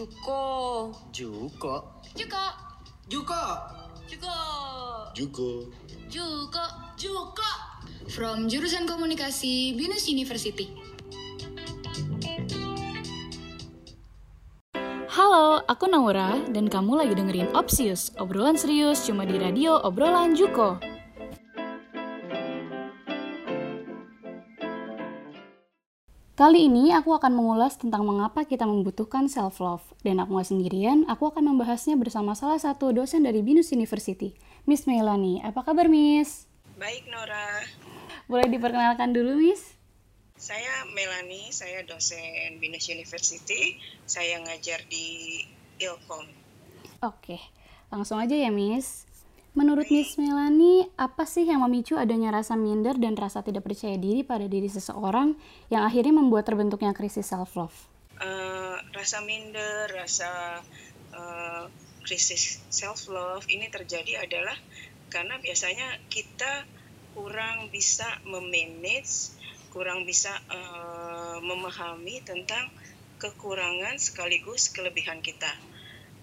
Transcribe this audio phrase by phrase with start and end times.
[0.00, 0.96] Juko.
[1.12, 1.74] Juko.
[2.16, 2.44] Juko.
[3.12, 3.42] Juko.
[4.08, 4.32] Juko.
[5.12, 5.48] Juko.
[6.08, 6.64] Juko.
[6.96, 7.50] Juko.
[8.08, 10.72] From jurusan komunikasi Binus University.
[15.12, 20.80] Halo, aku Naura dan kamu lagi dengerin Opsius, obrolan serius cuma di radio obrolan Juko.
[26.40, 29.84] Kali ini aku akan mengulas tentang mengapa kita membutuhkan self-love.
[30.00, 34.32] Dan aku nggak sendirian, aku akan membahasnya bersama salah satu dosen dari Binus University,
[34.64, 35.44] Miss Melanie.
[35.44, 36.48] Apa kabar, Miss?
[36.80, 37.60] Baik, Nora.
[38.24, 39.76] Boleh diperkenalkan dulu, Miss?
[40.40, 43.76] Saya Melanie, saya dosen Binus University.
[44.08, 45.44] Saya ngajar di
[45.76, 46.24] Ilkom.
[47.04, 47.36] Oke,
[47.92, 49.04] langsung aja ya, Miss.
[49.50, 54.22] Menurut Miss Melanie, apa sih yang memicu adanya rasa minder dan rasa tidak percaya diri
[54.22, 55.34] pada diri seseorang
[55.74, 57.74] yang akhirnya membuat terbentuknya krisis self-love?
[58.22, 60.62] Uh, rasa minder, rasa
[61.10, 61.66] uh,
[62.06, 64.54] krisis self-love ini terjadi adalah
[65.10, 66.62] karena biasanya kita
[67.18, 69.34] kurang bisa memanage,
[69.74, 72.70] kurang bisa uh, memahami tentang
[73.18, 75.50] kekurangan sekaligus kelebihan kita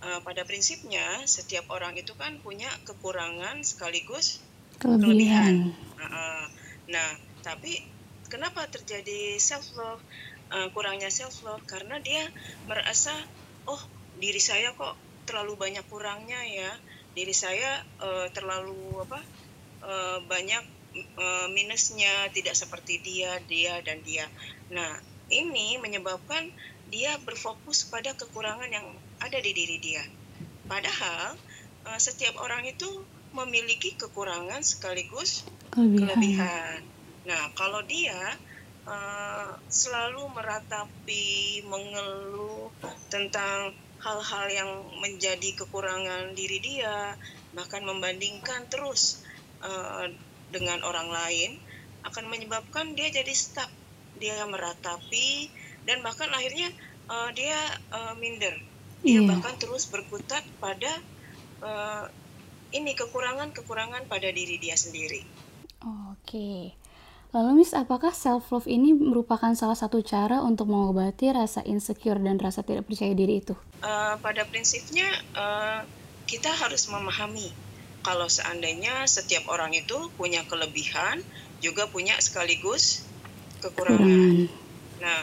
[0.04, 4.42] uh, pada prinsipnya setiap orang itu kan punya kekurangan sekaligus
[4.78, 5.02] kelebihan.
[5.02, 5.56] kelebihan.
[5.98, 6.46] Uh,
[6.92, 7.10] nah,
[7.42, 7.82] tapi
[8.30, 10.04] kenapa terjadi self love?
[10.48, 12.24] Uh, kurangnya self love karena dia
[12.72, 13.12] merasa
[13.68, 13.82] oh
[14.16, 14.96] diri saya kok
[15.28, 16.72] terlalu banyak kurangnya ya,
[17.12, 19.20] diri saya uh, terlalu apa
[19.84, 20.64] uh, banyak
[21.20, 24.26] uh, minusnya, tidak seperti dia, dia dan dia.
[24.72, 26.50] Nah, ini menyebabkan
[26.88, 28.88] dia berfokus pada kekurangan yang
[29.20, 30.04] ada di diri dia.
[30.68, 31.36] Padahal
[31.88, 32.88] uh, setiap orang itu
[33.36, 36.16] memiliki kekurangan sekaligus Kelebihan.
[36.16, 36.80] kelebihan.
[37.28, 38.40] Nah, kalau dia
[38.88, 42.72] uh, selalu meratapi, mengeluh
[43.12, 44.72] tentang hal-hal yang
[45.04, 47.20] menjadi kekurangan diri dia,
[47.52, 49.28] bahkan membandingkan terus
[49.60, 50.08] uh,
[50.56, 51.60] dengan orang lain,
[52.08, 53.70] akan menyebabkan dia jadi stuck.
[54.18, 55.52] Dia meratapi
[55.88, 56.70] dan bahkan akhirnya
[57.08, 57.58] uh, dia
[57.96, 58.54] uh, minder
[59.02, 59.30] dia Iya.
[59.30, 60.92] bahkan terus berkutat pada
[61.62, 62.06] uh,
[62.74, 65.24] ini kekurangan-kekurangan pada diri dia sendiri.
[66.12, 66.76] Oke.
[67.36, 72.40] Lalu Miss, apakah self love ini merupakan salah satu cara untuk mengobati rasa insecure dan
[72.40, 73.54] rasa tidak percaya diri itu?
[73.84, 75.06] Uh, pada prinsipnya
[75.36, 75.84] uh,
[76.26, 77.52] kita harus memahami
[78.02, 81.20] kalau seandainya setiap orang itu punya kelebihan
[81.60, 83.04] juga punya sekaligus
[83.60, 84.00] kekurangan.
[84.02, 84.66] Kekurangan.
[84.98, 85.22] Nah,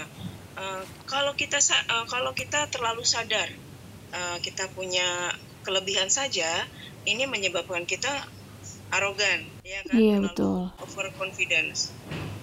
[0.56, 3.46] uh, kalau kita uh, kalau kita terlalu sadar
[4.14, 5.34] uh, kita punya
[5.64, 6.46] kelebihan saja,
[7.08, 8.10] ini menyebabkan kita
[8.92, 9.96] arogan, ya kan?
[9.96, 10.60] Iya, Terlalu betul.
[10.84, 11.90] overconfidence.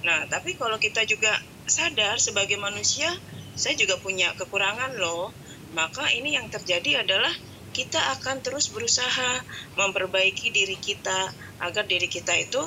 [0.01, 1.31] Nah, tapi kalau kita juga
[1.69, 3.07] sadar sebagai manusia,
[3.53, 5.29] saya juga punya kekurangan loh.
[5.72, 7.31] Maka ini yang terjadi adalah
[7.72, 9.39] kita akan terus berusaha
[9.79, 11.31] memperbaiki diri kita
[11.63, 12.59] agar diri kita itu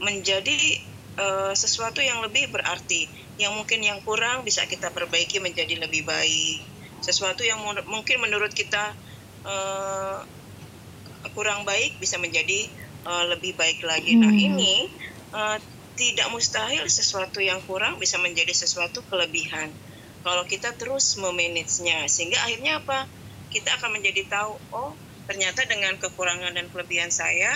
[0.00, 0.56] menjadi
[1.18, 3.08] eh, sesuatu yang lebih berarti.
[3.36, 6.58] Yang mungkin yang kurang bisa kita perbaiki menjadi lebih baik.
[7.00, 8.96] Sesuatu yang mu- mungkin menurut kita
[9.46, 10.18] eh,
[11.34, 12.70] kurang baik bisa menjadi
[13.08, 14.18] uh, lebih baik lagi.
[14.20, 14.38] Nah Hmm.
[14.38, 14.74] ini
[15.34, 15.58] uh,
[15.96, 19.72] tidak mustahil sesuatu yang kurang bisa menjadi sesuatu kelebihan.
[20.20, 23.06] Kalau kita terus memanagenya, sehingga akhirnya apa?
[23.46, 24.98] Kita akan menjadi tahu, oh
[25.30, 27.50] ternyata dengan kekurangan dan kelebihan saya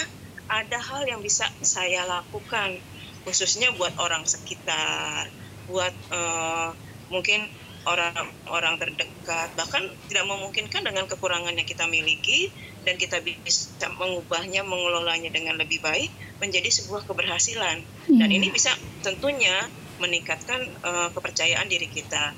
[0.51, 2.79] ada hal yang bisa saya lakukan,
[3.25, 5.29] khususnya buat orang sekitar,
[5.69, 6.73] buat uh,
[7.13, 7.47] mungkin
[7.89, 12.53] orang-orang terdekat, bahkan tidak memungkinkan dengan kekurangan yang kita miliki
[12.85, 17.81] dan kita bisa mengubahnya, mengelolanya dengan lebih baik menjadi sebuah keberhasilan.
[18.09, 18.37] Dan Iya.
[18.37, 19.69] ini bisa tentunya
[20.01, 22.33] meningkatkan uh, kepercayaan diri kita.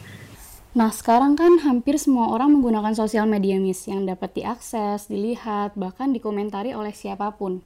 [0.73, 6.17] Nah, sekarang kan hampir semua orang menggunakan sosial media Miss yang dapat diakses, dilihat, bahkan
[6.17, 7.61] dikomentari oleh siapa pun.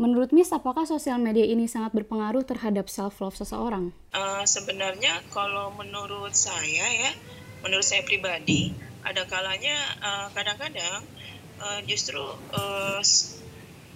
[0.00, 3.92] Menurut Miss, apakah sosial media ini sangat berpengaruh terhadap self-love seseorang?
[4.16, 7.12] Uh, sebenarnya kalau menurut saya ya,
[7.60, 8.72] menurut saya pribadi,
[9.04, 11.04] ada kalanya uh, kadang-kadang
[11.60, 12.16] uh, justru
[12.56, 13.04] uh,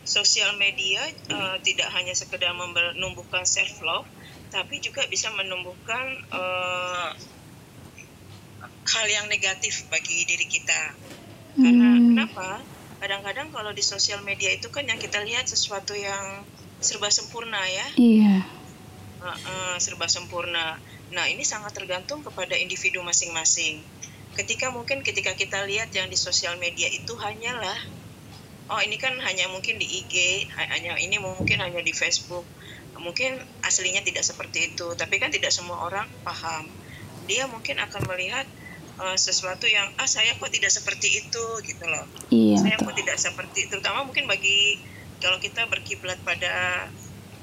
[0.05, 1.01] sosial media
[1.33, 4.05] uh, tidak hanya sekedar menumbuhkan self love,
[4.53, 7.17] tapi juga bisa menumbuhkan uh,
[8.85, 11.01] hal yang negatif bagi diri kita.
[11.57, 12.07] Karena Hmm.
[12.13, 12.74] kenapa?
[12.99, 16.43] Kadang-kadang kalau di sosial media itu kan yang kita lihat sesuatu yang
[16.81, 17.87] serba sempurna ya.
[17.97, 18.35] Iya.
[19.21, 20.79] Uh, uh, serba sempurna.
[21.15, 23.81] Nah, ini sangat tergantung kepada individu masing-masing.
[24.35, 27.79] Ketika mungkin ketika kita lihat yang di sosial media itu hanyalah
[28.69, 32.45] oh ini kan hanya mungkin di IG, ha- hanya ini mungkin hanya di Facebook.
[32.95, 36.71] Mungkin aslinya tidak seperti itu, tapi kan tidak semua orang paham.
[37.29, 38.47] Dia mungkin akan melihat
[39.01, 42.05] uh, sesuatu yang ah saya kok tidak seperti itu gitu loh.
[42.31, 42.61] Iya.
[42.61, 42.87] Saya betul.
[42.91, 44.79] kok tidak seperti terutama mungkin bagi
[45.25, 46.85] kalau kita berkiblat pada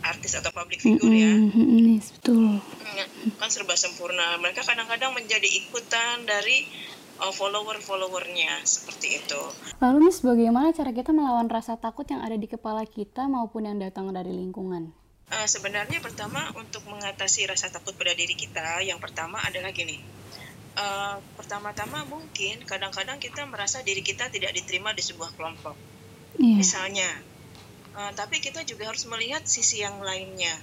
[0.01, 2.57] artis atau public figure ya Mm-mm, mm-mm, yes, betul.
[2.57, 6.65] Hmm, kan serba sempurna mereka kadang-kadang menjadi ikutan dari
[7.21, 9.42] uh, follower-followernya seperti itu
[9.77, 13.77] Lalu Miss, bagaimana cara kita melawan rasa takut yang ada di kepala kita maupun yang
[13.81, 14.94] datang dari lingkungan?
[15.31, 20.20] Uh, sebenarnya pertama untuk mengatasi rasa takut pada diri kita yang pertama adalah gini
[20.77, 25.75] uh, pertama-tama mungkin kadang-kadang kita merasa diri kita tidak diterima di sebuah kelompok
[26.39, 26.57] Iya.
[26.57, 27.09] misalnya
[27.91, 30.56] Uh, tapi kita juga harus melihat sisi yang lainnya.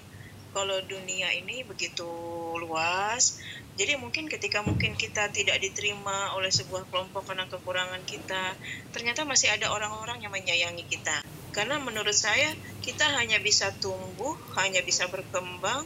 [0.57, 2.09] Kalau dunia ini begitu
[2.57, 3.37] luas,
[3.77, 8.57] jadi mungkin ketika mungkin kita tidak diterima oleh sebuah kelompok karena kekurangan kita,
[8.97, 11.21] ternyata masih ada orang-orang yang menyayangi kita.
[11.53, 12.49] Karena menurut saya
[12.81, 15.85] kita hanya bisa tumbuh, hanya bisa berkembang,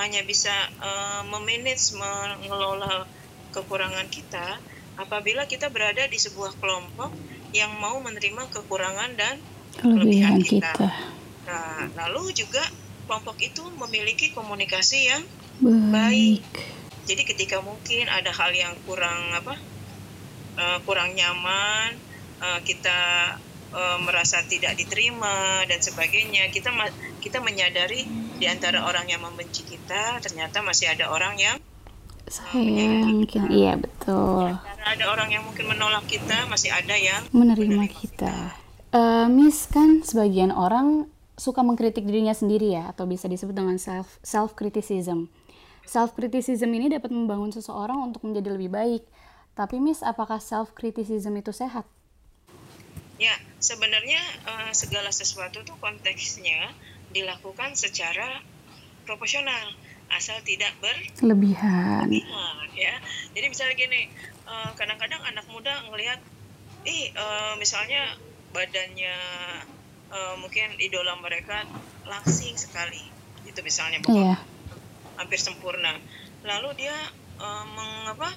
[0.00, 3.04] hanya bisa uh, memanage, mengelola
[3.50, 4.58] kekurangan kita
[4.98, 7.10] apabila kita berada di sebuah kelompok
[7.50, 9.36] yang mau menerima kekurangan dan
[9.70, 10.74] Kelebihan kita.
[10.74, 10.90] kita.
[11.46, 12.62] Nah, lalu juga
[13.06, 15.22] kelompok itu memiliki komunikasi yang
[15.60, 16.40] Baik.
[17.04, 19.58] jadi ketika mungkin ada hal yang kurang apa
[20.58, 21.98] eh, kurang nyaman,
[22.38, 22.98] eh, kita
[23.74, 26.70] eh, merasa tidak diterima dan sebagainya, kita
[27.18, 28.06] kita menyadari
[28.40, 31.56] di antara orang yang membenci kita ternyata masih ada orang yang
[32.28, 34.52] Sayang, mungkin iya betul.
[34.52, 38.54] karena ada orang yang mungkin menolak kita, masih ada yang Menerima kita.
[38.90, 41.06] Eh, Miss kan sebagian orang
[41.38, 45.30] suka mengkritik dirinya sendiri ya, atau bisa disebut dengan self self criticism.
[45.86, 49.02] Self criticism ini dapat membangun seseorang untuk menjadi lebih baik.
[49.54, 51.86] Tapi Miss, apakah self criticism itu sehat?
[53.20, 56.72] Ya, sebenarnya eh, segala sesuatu tuh konteksnya
[57.10, 58.42] dilakukan secara
[59.04, 59.74] proporsional,
[60.10, 62.10] asal tidak berlebihan
[62.74, 62.94] ya.
[63.30, 64.00] Jadi misalnya gini,
[64.44, 66.18] eh, kadang-kadang anak muda ngelihat,
[66.82, 68.18] ih eh, misalnya
[68.50, 69.16] badannya
[70.10, 71.62] eh, mungkin idola mereka
[72.04, 73.00] langsing sekali,
[73.46, 74.38] itu misalnya pokoknya Iya.
[75.16, 75.94] hampir sempurna.
[76.42, 76.96] Lalu dia
[77.38, 78.32] eh, mengapa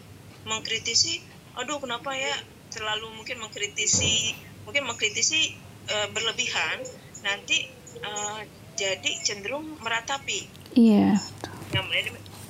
[0.45, 1.23] mengkritisi,
[1.55, 2.33] aduh kenapa ya
[2.73, 4.33] terlalu mungkin mengkritisi
[4.65, 5.41] mungkin mengkritisi
[5.89, 6.83] eh, berlebihan
[7.23, 7.65] nanti
[8.03, 8.39] eh,
[8.73, 10.39] jadi cenderung meratapi.
[10.73, 11.15] Iya.
[11.21, 11.52] Jadi,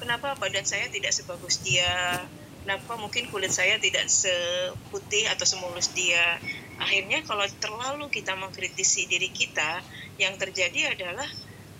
[0.03, 2.19] kenapa badan saya tidak sebagus dia?
[2.63, 6.39] Kenapa mungkin kulit saya tidak seputih atau semulus dia?
[6.79, 9.83] Akhirnya kalau terlalu kita mengkritisi diri kita,
[10.19, 11.27] yang terjadi adalah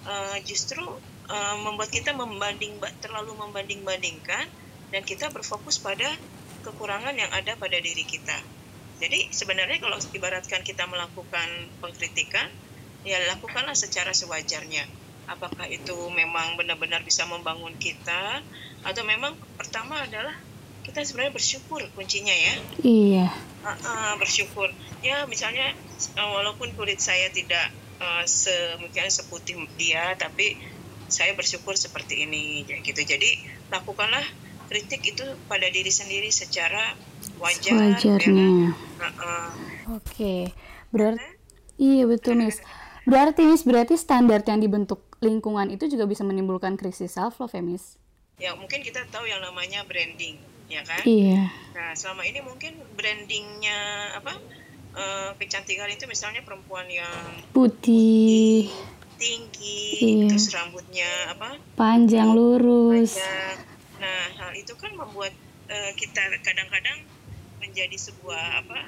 [0.08, 0.84] eh, justru
[1.32, 4.46] eh, membuat kita membanding terlalu membanding-bandingkan
[4.92, 6.08] dan kita berfokus pada
[6.64, 8.40] kekurangan yang ada pada diri kita.
[9.04, 11.48] Jadi sebenarnya kalau ibaratkan kita melakukan
[11.84, 12.48] pengkritikan,
[13.04, 15.03] ya lakukanlah secara sewajarnya.
[15.24, 18.44] Apakah itu memang benar-benar bisa membangun kita,
[18.84, 20.36] atau memang pertama adalah
[20.84, 22.56] kita sebenarnya bersyukur kuncinya ya.
[22.84, 23.28] Iya.
[23.64, 24.68] Ah, ah, bersyukur.
[25.00, 25.72] Ya misalnya
[26.20, 27.72] eh, walaupun kulit saya tidak
[28.04, 28.52] eh, se
[28.84, 30.60] mungkin seputih dia, tapi
[31.08, 33.00] saya bersyukur seperti ini, ya gitu.
[33.00, 33.40] Jadi
[33.72, 34.24] lakukanlah
[34.68, 37.00] kritik itu pada diri sendiri secara
[37.40, 37.80] wajar.
[37.80, 37.96] ya.
[37.96, 38.50] Wajarnya.
[39.00, 39.50] Ah, ah.
[39.96, 40.52] Oke.
[40.92, 41.24] Berarti
[41.80, 42.60] iya betul Miss.
[43.04, 47.64] Berarti Miss berarti standar yang dibentuk lingkungan itu juga bisa menimbulkan krisis self love ya
[47.64, 48.00] Miss?
[48.40, 50.40] Ya mungkin kita tahu yang namanya branding,
[50.72, 51.04] ya kan?
[51.04, 51.52] Iya.
[51.76, 53.80] Nah selama ini mungkin brandingnya
[54.18, 54.34] apa?
[54.94, 57.10] eh, kecantikan itu misalnya perempuan yang
[57.50, 58.70] Putih,
[59.18, 60.30] tinggi, Iya.
[60.30, 61.58] terus rambutnya apa?
[61.74, 63.18] panjang, lurus.
[63.18, 63.58] panjang.
[63.98, 65.34] Nah, hal itu kan membuat
[65.66, 67.02] eh, kita kadang-kadang
[67.58, 68.86] menjadi sebuah apa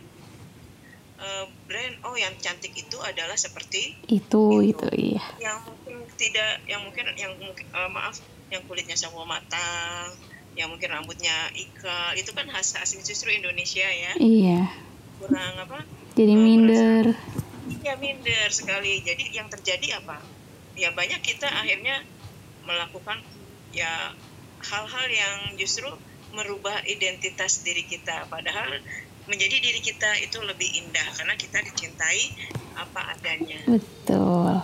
[1.17, 4.87] eh, brand oh yang cantik itu adalah seperti Itu itu.
[4.91, 5.23] iya.
[5.39, 10.13] yang mungkin tidak yang mungkin yang mungkin eh, maaf yang kulitnya sawo matang
[10.55, 14.11] yang mungkin rambutnya ikal itu kan khas asli justru Indonesia ya.
[14.15, 14.71] Iya.
[15.15, 15.83] kurang apa?
[16.15, 17.05] Jadi Eh, minder.
[17.83, 18.99] ya minder sekali.
[18.99, 20.19] Jadi yang terjadi apa?
[20.75, 22.03] Ya banyak kita akhirnya
[22.63, 23.19] melakukan
[23.71, 24.15] ya
[24.63, 25.87] hal-hal yang justru
[26.31, 28.27] merubah identitas diri kita.
[28.27, 28.79] Padahal
[29.25, 32.23] menjadi diri kita itu lebih indah karena kita dicintai
[32.75, 34.61] apa adanya Betul.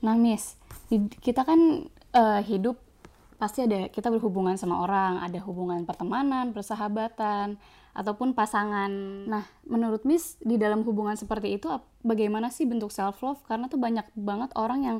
[0.00, 0.56] Nah, Miss,
[1.20, 1.86] kita kan
[2.16, 2.80] eh, hidup
[3.40, 7.56] pasti ada kita berhubungan sama orang, ada hubungan pertemanan, persahabatan,
[7.96, 8.90] ataupun pasangan.
[9.26, 11.66] Nah, menurut Miss di dalam hubungan seperti itu
[12.04, 13.40] bagaimana sih bentuk self love?
[13.46, 14.98] Karena tuh banyak banget orang yang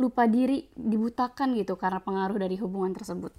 [0.00, 3.32] lupa diri, dibutakan gitu karena pengaruh dari hubungan tersebut.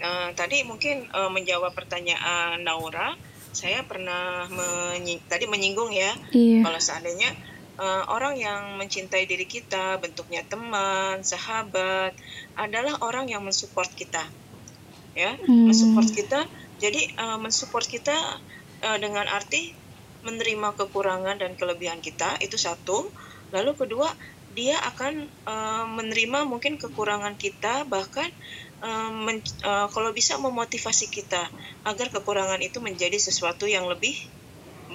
[0.00, 3.12] Eh, tadi mungkin eh, menjawab pertanyaan Naura
[3.52, 6.62] saya pernah menyi- tadi menyinggung ya Iya.
[6.64, 7.30] kalau seandainya
[7.80, 12.12] eh, orang yang mencintai diri kita bentuknya teman sahabat
[12.56, 14.22] adalah orang yang mensupport kita
[15.16, 15.66] ya Hmm.
[15.66, 16.40] mensupport kita
[16.80, 18.16] Jadi uh, mensupport kita
[18.88, 19.76] uh, dengan arti
[20.24, 23.12] menerima kekurangan dan kelebihan kita itu satu.
[23.52, 24.08] Lalu kedua
[24.50, 28.26] dia akan uh, menerima mungkin kekurangan kita bahkan
[28.82, 31.46] uh, men, uh, kalau bisa memotivasi kita
[31.86, 34.18] agar kekurangan itu menjadi sesuatu yang lebih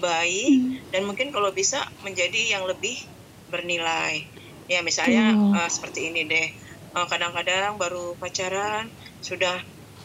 [0.03, 0.91] baik hmm.
[0.91, 2.99] dan mungkin kalau bisa menjadi yang lebih
[3.47, 4.27] bernilai.
[4.67, 5.55] Ya misalnya hmm.
[5.55, 6.49] uh, seperti ini deh.
[6.95, 8.87] kadang-kadang uh, baru pacaran
[9.19, 9.59] sudah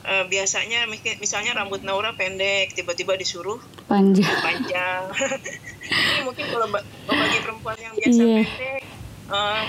[0.07, 0.91] uh, biasanya
[1.23, 5.07] misalnya rambut Naura pendek tiba-tiba disuruh panjang panjang
[6.11, 6.67] ini mungkin kalau
[7.07, 8.43] bagi perempuan yang biasa yeah.
[8.43, 8.90] pendek
[9.31, 9.65] uh,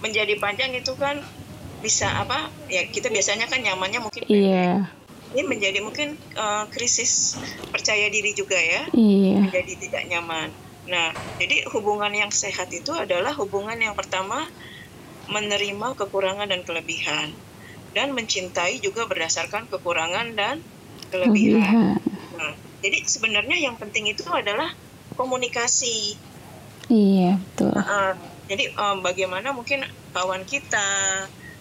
[0.00, 1.20] menjadi panjang itu kan
[1.80, 4.84] bisa apa ya kita biasanya kan nyamannya mungkin pendek yeah.
[5.32, 7.40] ini menjadi mungkin uh, krisis
[7.72, 9.40] percaya diri juga ya yeah.
[9.48, 10.52] menjadi tidak nyaman
[10.88, 14.44] nah jadi hubungan yang sehat itu adalah hubungan yang pertama
[15.30, 17.32] menerima kekurangan dan kelebihan
[17.94, 20.62] dan mencintai juga berdasarkan kekurangan dan
[21.10, 21.98] kelebihan.
[22.38, 24.70] Nah, jadi sebenarnya yang penting itu adalah
[25.18, 26.14] komunikasi.
[26.90, 27.74] Iya betul.
[27.74, 28.14] Uh,
[28.50, 30.82] jadi um, bagaimana mungkin kawan kita,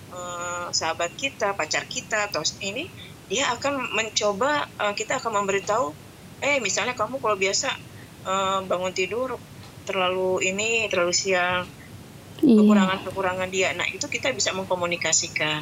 [0.10, 2.90] uh, sahabat kita, pacar kita atau ini
[3.30, 5.94] dia akan mencoba uh, kita akan memberitahu,
[6.42, 7.70] eh misalnya kamu kalau biasa
[8.26, 9.38] uh, bangun tidur
[9.86, 11.70] terlalu ini terlalu siang
[12.42, 12.58] iya.
[12.58, 13.70] kekurangan-kekurangan dia.
[13.78, 15.62] Nah itu kita bisa mengkomunikasikan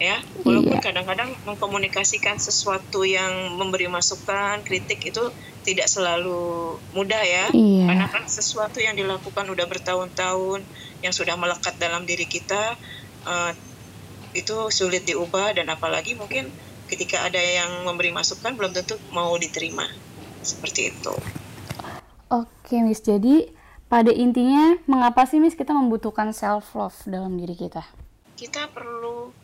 [0.00, 0.16] ya
[0.48, 0.82] walaupun iya.
[0.82, 5.28] kadang-kadang mengkomunikasikan sesuatu yang memberi masukan kritik itu
[5.60, 7.84] tidak selalu mudah ya iya.
[7.84, 10.64] karena kan sesuatu yang dilakukan udah bertahun-tahun
[11.04, 12.80] yang sudah melekat dalam diri kita
[13.28, 13.52] uh,
[14.32, 16.48] itu sulit diubah dan apalagi mungkin
[16.88, 19.84] ketika ada yang memberi masukan belum tentu mau diterima
[20.40, 21.14] seperti itu.
[22.32, 23.52] Oke Miss, jadi
[23.90, 27.84] pada intinya mengapa sih Miss kita membutuhkan self love dalam diri kita?
[28.38, 29.39] Kita perlu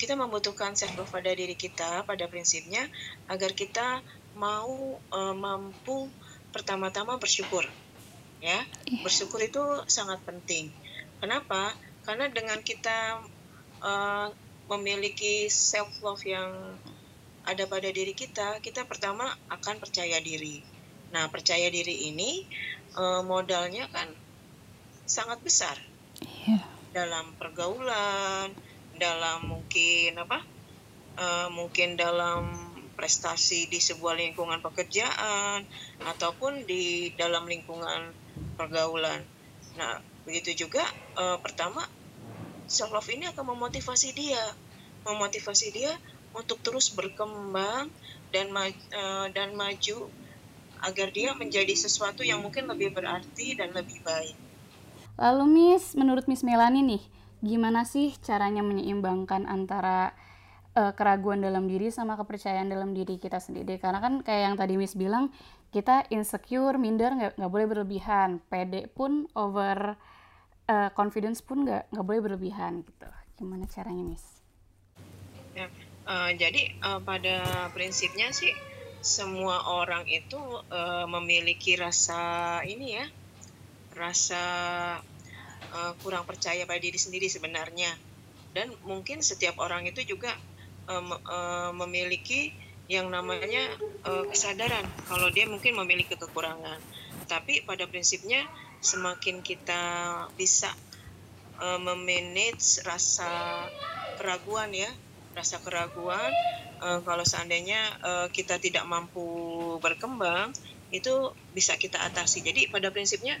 [0.00, 2.88] kita membutuhkan self love pada diri kita pada prinsipnya
[3.28, 4.00] agar kita
[4.32, 6.08] mau uh, mampu
[6.48, 7.68] pertama-tama bersyukur
[8.40, 8.64] ya.
[8.88, 9.04] Iya.
[9.04, 10.72] bersyukur itu sangat penting.
[11.20, 11.76] Kenapa?
[12.08, 13.20] Karena dengan kita
[13.84, 14.32] uh,
[14.72, 16.48] memiliki self love yang
[17.44, 20.64] ada pada diri kita kita pertama akan percaya diri.
[21.12, 22.48] Nah percaya diri ini
[22.96, 24.08] uh, modalnya kan
[25.04, 25.76] sangat besar.
[26.20, 26.60] Yeah.
[26.90, 28.50] dalam pergaulan
[28.98, 30.42] dalam mungkin apa
[31.14, 32.50] uh, mungkin dalam
[32.98, 35.62] prestasi di sebuah lingkungan pekerjaan
[36.02, 38.10] ataupun di dalam lingkungan
[38.58, 39.22] pergaulan.
[39.78, 40.82] Nah, begitu juga
[41.14, 41.86] uh, pertama
[42.66, 44.42] self love ini akan memotivasi dia,
[45.06, 45.94] memotivasi dia
[46.34, 47.94] untuk terus berkembang
[48.34, 50.10] dan ma uh, dan maju
[50.82, 54.34] agar dia menjadi sesuatu yang mungkin lebih berarti dan lebih baik.
[55.14, 60.12] Lalu Miss, menurut Miss Melani nih, gimana sih caranya menyeimbangkan antara
[60.76, 63.80] uh, keraguan dalam diri sama kepercayaan dalam diri kita sendiri?
[63.80, 65.32] Karena kan kayak yang tadi Miss bilang
[65.70, 68.38] kita insecure minder nggak nggak boleh berlebihan.
[68.46, 69.96] Pede pun over
[70.68, 73.08] uh, confidence pun nggak nggak boleh berlebihan gitu.
[73.40, 74.24] Gimana caranya Miss?
[75.56, 75.66] Ya,
[76.06, 78.52] uh, jadi uh, pada prinsipnya sih
[79.00, 80.36] semua orang itu
[80.68, 83.06] uh, memiliki rasa ini ya
[83.96, 84.42] rasa
[85.74, 87.90] uh, kurang percaya pada diri sendiri sebenarnya.
[88.50, 90.34] Dan mungkin setiap orang itu juga
[90.90, 92.50] um, uh, memiliki
[92.90, 93.70] yang namanya
[94.02, 96.82] uh, kesadaran kalau dia mungkin memiliki kekurangan.
[97.30, 98.42] Tapi pada prinsipnya
[98.82, 99.82] semakin kita
[100.34, 100.74] bisa
[101.62, 103.30] uh, memanage rasa
[104.18, 104.90] keraguan ya
[105.30, 106.34] rasa keraguan
[106.82, 109.22] uh, kalau seandainya uh, kita tidak mampu
[109.78, 110.50] berkembang
[110.90, 112.42] itu bisa kita atasi.
[112.42, 113.38] Jadi pada prinsipnya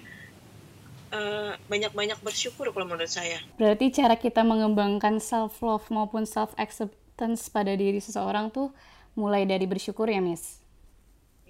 [1.10, 3.42] banyak banyak-banyak bersyukur kalau menurut saya.
[3.58, 8.70] Berarti cara kita mengembangkan self love maupun self acceptance pada diri seseorang tuh
[9.18, 10.62] mulai dari bersyukur ya, Miss.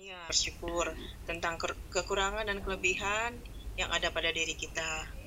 [0.01, 0.97] Iya, bersyukur
[1.29, 3.37] tentang ke kekurangan dan kelebihan
[3.77, 5.21] yang ada pada diri kita.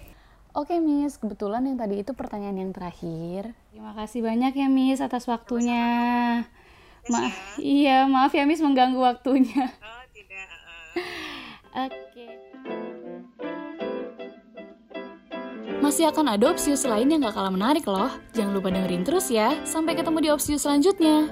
[0.53, 3.57] Oke Miss, kebetulan yang tadi itu pertanyaan yang terakhir.
[3.73, 5.85] Terima kasih banyak ya Miss atas waktunya.
[7.09, 7.33] Ma ya.
[7.57, 9.73] iya, maaf ya Miss mengganggu waktunya.
[9.81, 10.49] Oh, tidak.
[11.89, 12.12] Oke.
[15.83, 18.07] Masih akan ada Opsius lain yang gak kalah menarik loh.
[18.31, 19.51] Jangan lupa dengerin terus ya.
[19.67, 21.27] Sampai ketemu di Opsius selanjutnya.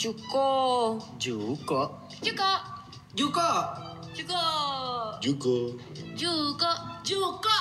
[0.00, 0.48] Juko.
[1.20, 1.82] Juko.
[2.16, 2.52] Juko.
[3.12, 3.50] Juko.
[4.16, 4.44] Juko.
[5.20, 5.56] Juko.
[6.16, 6.72] Juko.
[7.04, 7.58] Juko.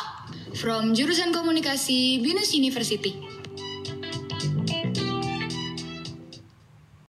[0.56, 3.35] From jurusan komunikasi Binus University.